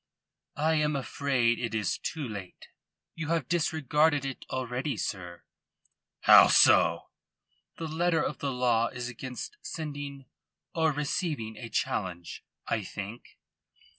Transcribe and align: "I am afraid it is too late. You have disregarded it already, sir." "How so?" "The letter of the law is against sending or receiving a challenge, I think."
"I 0.57 0.73
am 0.77 0.95
afraid 0.95 1.59
it 1.59 1.75
is 1.75 1.99
too 1.99 2.27
late. 2.27 2.69
You 3.13 3.27
have 3.27 3.47
disregarded 3.47 4.25
it 4.25 4.45
already, 4.49 4.97
sir." 4.97 5.43
"How 6.21 6.47
so?" 6.47 7.11
"The 7.77 7.87
letter 7.87 8.23
of 8.23 8.39
the 8.39 8.51
law 8.51 8.87
is 8.87 9.09
against 9.09 9.57
sending 9.61 10.25
or 10.73 10.91
receiving 10.91 11.55
a 11.55 11.69
challenge, 11.69 12.43
I 12.65 12.83
think." 12.83 13.37